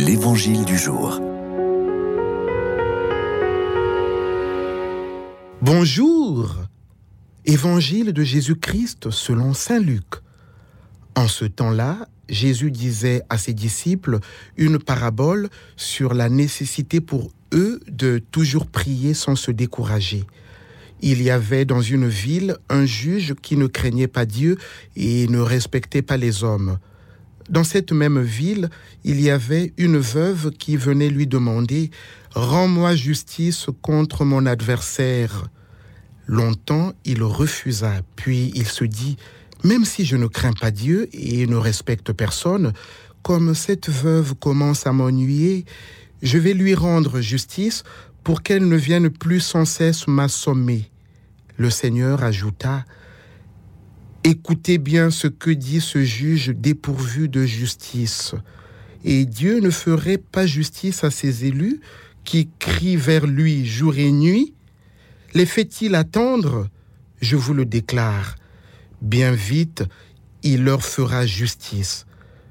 L'Évangile 0.00 0.64
du 0.64 0.78
jour. 0.78 1.20
Bonjour 5.60 6.54
Évangile 7.44 8.12
de 8.12 8.22
Jésus-Christ 8.22 9.10
selon 9.10 9.54
Saint 9.54 9.80
Luc. 9.80 10.04
En 11.16 11.26
ce 11.26 11.46
temps-là, 11.46 12.06
Jésus 12.28 12.70
disait 12.70 13.22
à 13.28 13.38
ses 13.38 13.54
disciples 13.54 14.20
une 14.56 14.78
parabole 14.78 15.48
sur 15.74 16.14
la 16.14 16.28
nécessité 16.28 17.00
pour 17.00 17.32
eux 17.52 17.80
de 17.88 18.22
toujours 18.30 18.68
prier 18.68 19.14
sans 19.14 19.34
se 19.34 19.50
décourager. 19.50 20.22
Il 21.00 21.20
y 21.20 21.30
avait 21.30 21.64
dans 21.64 21.82
une 21.82 22.06
ville 22.06 22.56
un 22.68 22.86
juge 22.86 23.34
qui 23.42 23.56
ne 23.56 23.66
craignait 23.66 24.06
pas 24.06 24.26
Dieu 24.26 24.58
et 24.94 25.26
ne 25.26 25.40
respectait 25.40 26.02
pas 26.02 26.16
les 26.16 26.44
hommes. 26.44 26.78
Dans 27.48 27.64
cette 27.64 27.92
même 27.92 28.20
ville, 28.20 28.68
il 29.04 29.20
y 29.20 29.30
avait 29.30 29.72
une 29.78 29.96
veuve 29.96 30.50
qui 30.50 30.76
venait 30.76 31.08
lui 31.08 31.26
demander 31.26 31.90
Rends-moi 32.34 32.94
justice 32.94 33.66
contre 33.80 34.24
mon 34.26 34.44
adversaire. 34.44 35.48
Longtemps, 36.26 36.92
il 37.06 37.22
refusa, 37.22 38.02
puis 38.16 38.52
il 38.54 38.66
se 38.66 38.84
dit 38.84 39.16
Même 39.64 39.86
si 39.86 40.04
je 40.04 40.16
ne 40.16 40.26
crains 40.26 40.52
pas 40.52 40.70
Dieu 40.70 41.08
et 41.12 41.46
ne 41.46 41.56
respecte 41.56 42.12
personne, 42.12 42.74
comme 43.22 43.54
cette 43.54 43.88
veuve 43.88 44.34
commence 44.34 44.86
à 44.86 44.92
m'ennuyer, 44.92 45.64
je 46.20 46.36
vais 46.36 46.52
lui 46.52 46.74
rendre 46.74 47.20
justice 47.20 47.82
pour 48.24 48.42
qu'elle 48.42 48.68
ne 48.68 48.76
vienne 48.76 49.08
plus 49.08 49.40
sans 49.40 49.64
cesse 49.64 50.06
m'assommer. 50.06 50.90
Le 51.56 51.70
Seigneur 51.70 52.22
ajouta 52.22 52.84
Écoutez 54.30 54.76
bien 54.76 55.10
ce 55.10 55.26
que 55.26 55.48
dit 55.48 55.80
ce 55.80 56.04
juge 56.04 56.50
dépourvu 56.50 57.30
de 57.30 57.46
justice. 57.46 58.34
Et 59.02 59.24
Dieu 59.24 59.60
ne 59.60 59.70
ferait 59.70 60.18
pas 60.18 60.44
justice 60.44 61.02
à 61.02 61.10
ses 61.10 61.46
élus 61.46 61.80
qui 62.24 62.50
crient 62.58 62.98
vers 62.98 63.26
lui 63.26 63.64
jour 63.64 63.96
et 63.96 64.12
nuit 64.12 64.52
Les 65.32 65.46
fait-il 65.46 65.94
attendre? 65.94 66.68
Je 67.22 67.36
vous 67.36 67.54
le 67.54 67.64
déclare. 67.64 68.34
Bien 69.00 69.32
vite, 69.32 69.84
il 70.42 70.62
leur 70.62 70.82
fera 70.82 71.24
justice. 71.24 72.04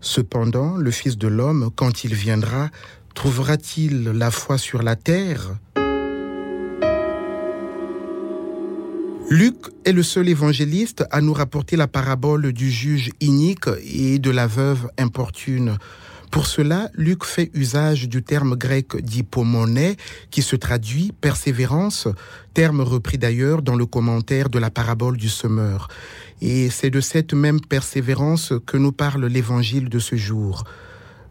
Cependant, 0.00 0.76
le 0.76 0.90
Fils 0.90 1.18
de 1.18 1.28
l'homme, 1.28 1.70
quand 1.76 2.02
il 2.02 2.14
viendra, 2.16 2.70
trouvera-t-il 3.14 4.06
la 4.06 4.32
foi 4.32 4.58
sur 4.58 4.82
la 4.82 4.96
terre? 4.96 5.56
Luc 9.32 9.54
est 9.84 9.92
le 9.92 10.02
seul 10.02 10.28
évangéliste 10.28 11.04
à 11.12 11.20
nous 11.20 11.32
rapporter 11.32 11.76
la 11.76 11.86
parabole 11.86 12.52
du 12.52 12.68
juge 12.68 13.12
inique 13.20 13.68
et 13.84 14.18
de 14.18 14.28
la 14.28 14.48
veuve 14.48 14.90
importune. 14.98 15.78
Pour 16.32 16.46
cela, 16.46 16.90
Luc 16.94 17.22
fait 17.22 17.48
usage 17.54 18.08
du 18.08 18.24
terme 18.24 18.56
grec 18.56 18.96
d'hypomoné 18.96 19.96
qui 20.32 20.42
se 20.42 20.56
traduit 20.56 21.12
persévérance, 21.20 22.08
terme 22.54 22.80
repris 22.80 23.18
d'ailleurs 23.18 23.62
dans 23.62 23.76
le 23.76 23.86
commentaire 23.86 24.48
de 24.48 24.58
la 24.58 24.68
parabole 24.68 25.16
du 25.16 25.28
semeur. 25.28 25.86
Et 26.42 26.68
c'est 26.68 26.90
de 26.90 27.00
cette 27.00 27.32
même 27.32 27.60
persévérance 27.60 28.52
que 28.66 28.78
nous 28.78 28.92
parle 28.92 29.26
l'évangile 29.26 29.88
de 29.88 30.00
ce 30.00 30.16
jour. 30.16 30.64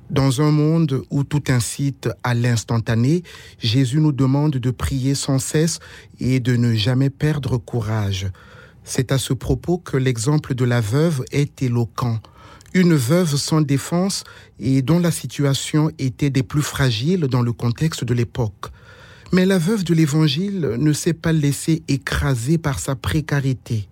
Dans 0.09 0.41
un 0.41 0.49
monde 0.49 1.03
où 1.11 1.23
tout 1.23 1.43
incite 1.49 2.09
à 2.23 2.33
l'instantané, 2.33 3.21
Jésus 3.59 3.99
nous 3.99 4.11
demande 4.11 4.53
de 4.53 4.71
prier 4.71 5.13
sans 5.13 5.38
cesse 5.38 5.79
et 6.19 6.39
de 6.39 6.55
ne 6.55 6.73
jamais 6.73 7.11
perdre 7.11 7.57
courage. 7.57 8.27
C'est 8.83 9.11
à 9.11 9.19
ce 9.19 9.33
propos 9.33 9.77
que 9.77 9.97
l'exemple 9.97 10.55
de 10.55 10.65
la 10.65 10.81
veuve 10.81 11.23
est 11.31 11.61
éloquent. 11.61 12.19
Une 12.73 12.95
veuve 12.95 13.35
sans 13.35 13.61
défense 13.61 14.23
et 14.59 14.81
dont 14.81 14.99
la 14.99 15.11
situation 15.11 15.91
était 15.99 16.31
des 16.31 16.43
plus 16.43 16.63
fragiles 16.63 17.27
dans 17.27 17.43
le 17.43 17.53
contexte 17.53 18.03
de 18.03 18.15
l'époque. 18.15 18.71
Mais 19.31 19.45
la 19.45 19.59
veuve 19.59 19.83
de 19.83 19.93
l'Évangile 19.93 20.76
ne 20.80 20.91
s'est 20.91 21.14
pas 21.14 21.33
laissée 21.33 21.83
écraser 21.87 22.58
par 22.58 22.80
sa 22.80 22.95
précarité. 22.95 23.87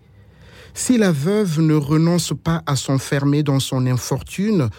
Si 0.74 0.98
la 0.98 1.12
veuve 1.12 1.60
ne 1.60 1.76
renonce 1.76 2.34
pas 2.44 2.64
à 2.66 2.76
s'enfermer 2.76 3.44
dans 3.44 3.60
son 3.60 3.86
infortune, 3.86 4.70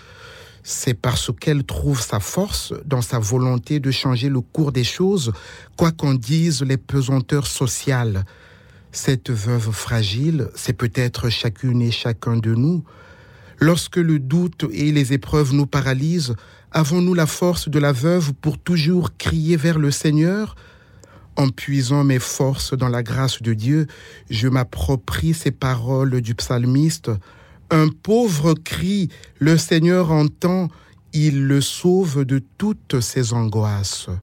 c'est 0.68 0.92
parce 0.92 1.30
qu'elle 1.40 1.64
trouve 1.64 2.02
sa 2.02 2.20
force 2.20 2.74
dans 2.84 3.00
sa 3.00 3.18
volonté 3.18 3.80
de 3.80 3.90
changer 3.90 4.28
le 4.28 4.42
cours 4.42 4.70
des 4.70 4.84
choses, 4.84 5.32
quoi 5.78 5.92
qu'en 5.92 6.12
disent 6.12 6.62
les 6.62 6.76
pesanteurs 6.76 7.46
sociales. 7.46 8.26
Cette 8.92 9.30
veuve 9.30 9.70
fragile, 9.72 10.50
c'est 10.54 10.74
peut-être 10.74 11.30
chacune 11.30 11.80
et 11.80 11.90
chacun 11.90 12.36
de 12.36 12.54
nous. 12.54 12.84
Lorsque 13.58 13.96
le 13.96 14.18
doute 14.18 14.66
et 14.70 14.92
les 14.92 15.14
épreuves 15.14 15.54
nous 15.54 15.66
paralysent, 15.66 16.34
avons-nous 16.70 17.14
la 17.14 17.26
force 17.26 17.70
de 17.70 17.78
la 17.78 17.92
veuve 17.92 18.34
pour 18.34 18.58
toujours 18.58 19.16
crier 19.16 19.56
vers 19.56 19.78
le 19.78 19.90
Seigneur? 19.90 20.54
En 21.36 21.48
puisant 21.48 22.04
mes 22.04 22.18
forces 22.18 22.74
dans 22.74 22.88
la 22.88 23.02
grâce 23.02 23.40
de 23.40 23.54
Dieu, 23.54 23.86
je 24.28 24.48
m'approprie 24.48 25.32
ces 25.32 25.50
paroles 25.50 26.20
du 26.20 26.34
psalmiste. 26.34 27.10
Un 27.70 27.88
pauvre 27.88 28.54
cri, 28.54 29.10
le 29.38 29.58
Seigneur 29.58 30.10
entend, 30.10 30.68
il 31.12 31.46
le 31.46 31.60
sauve 31.60 32.24
de 32.24 32.42
toutes 32.56 33.00
ses 33.00 33.34
angoisses. 33.34 34.08